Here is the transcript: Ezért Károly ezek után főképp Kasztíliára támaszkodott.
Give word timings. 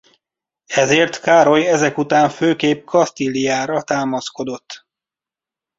Ezért 0.65 1.19
Károly 1.21 1.67
ezek 1.67 1.97
után 1.97 2.29
főképp 2.29 2.85
Kasztíliára 2.85 3.81
támaszkodott. 3.83 4.85